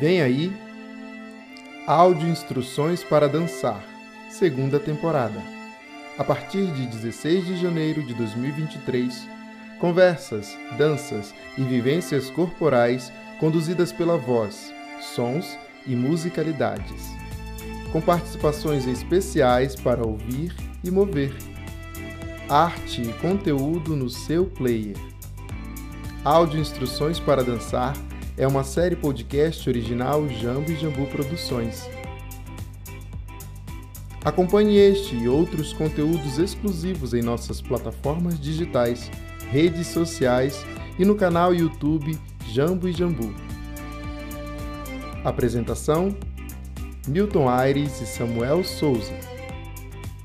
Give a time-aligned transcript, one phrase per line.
[0.00, 0.52] Vem aí
[1.86, 3.84] Áudio Instruções para Dançar,
[4.30, 5.42] segunda temporada.
[6.16, 9.28] A partir de 16 de janeiro de 2023,
[9.78, 14.72] conversas, danças e vivências corporais conduzidas pela voz,
[15.14, 17.10] sons e musicalidades.
[17.92, 21.36] Com participações especiais para ouvir e mover.
[22.48, 24.96] Arte e conteúdo no seu player.
[26.24, 27.94] Áudio Instruções para Dançar
[28.36, 31.88] é uma série podcast original Jambo e Jambu Produções.
[34.24, 39.10] Acompanhe este e outros conteúdos exclusivos em nossas plataformas digitais,
[39.50, 40.64] redes sociais
[40.98, 43.34] e no canal YouTube Jambo e Jambu.
[45.24, 46.16] Apresentação:
[47.06, 49.12] Milton Aires e Samuel Souza.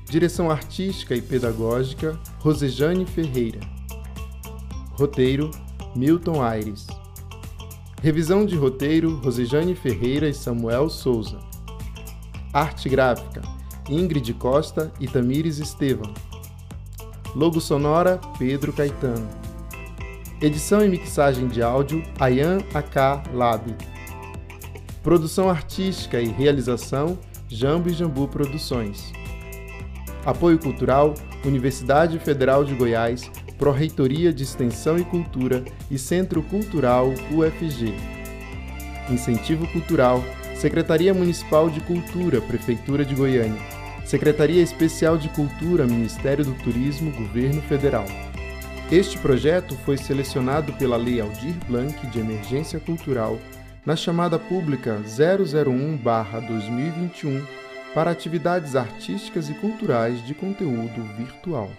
[0.08, 3.60] Direção artística e pedagógica: Rosejane Ferreira.
[4.92, 5.50] Roteiro:
[5.94, 6.86] Milton Aires.
[8.00, 11.40] Revisão de roteiro: Rosejane Ferreira e Samuel Souza.
[12.52, 13.42] Arte gráfica:
[13.88, 16.14] Ingrid Costa e Tamires Estevam.
[17.34, 19.28] Logo sonora: Pedro Caetano.
[20.40, 23.74] Edição e mixagem de áudio: Ayan AK Lab.
[25.02, 29.12] Produção artística e realização: Jambo e Jambu Produções.
[30.24, 31.14] Apoio cultural:
[31.44, 33.28] Universidade Federal de Goiás,
[33.58, 37.92] Pró-Reitoria de Extensão e Cultura e Centro Cultural UFG.
[39.10, 40.22] Incentivo Cultural,
[40.54, 43.60] Secretaria Municipal de Cultura, Prefeitura de Goiânia.
[44.04, 48.06] Secretaria Especial de Cultura, Ministério do Turismo, Governo Federal.
[48.90, 53.38] Este projeto foi selecionado pela Lei Aldir Blanc de Emergência Cultural
[53.84, 57.42] na chamada pública 001/2021
[57.92, 61.70] para atividades artísticas e culturais de conteúdo virtual.